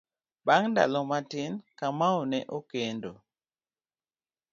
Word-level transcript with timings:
Bang' 0.45 0.69
ndalo 0.71 0.99
matin, 1.11 1.51
Kamau 1.79 2.19
ne 2.31 2.39
okendo. 2.57 3.11